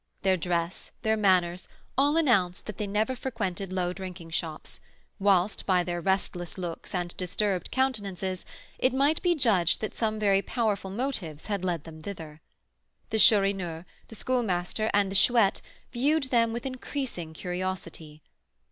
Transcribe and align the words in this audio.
Their 0.23 0.35
dress, 0.35 0.91
their 1.03 1.15
manners, 1.15 1.67
all 1.95 2.17
announced 2.17 2.65
that 2.65 2.79
they 2.79 2.87
never 2.87 3.15
frequented 3.15 3.71
low 3.71 3.93
drinking 3.93 4.31
shops, 4.31 4.81
whilst, 5.19 5.67
by 5.67 5.83
their 5.83 6.01
restless 6.01 6.57
looks 6.57 6.95
and 6.95 7.15
disturbed 7.17 7.69
countenances, 7.69 8.43
it 8.79 8.95
might 8.95 9.21
be 9.21 9.35
judged 9.35 9.79
that 9.81 9.93
some 9.95 10.17
very 10.19 10.41
powerful 10.41 10.89
motives 10.89 11.45
had 11.45 11.63
led 11.63 11.83
them 11.83 12.01
hither. 12.03 12.41
The 13.11 13.19
Chourineur, 13.19 13.85
the 14.07 14.15
Schoolmaster, 14.15 14.89
and 14.91 15.11
the 15.11 15.15
Chouette 15.15 15.61
viewed 15.93 16.31
them 16.31 16.51
with 16.51 16.65
increasing 16.65 17.33
curiosity. 17.35 18.23